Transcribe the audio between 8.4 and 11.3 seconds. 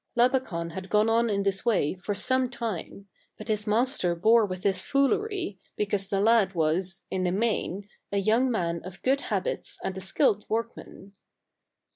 man of good habits and a skilled workman.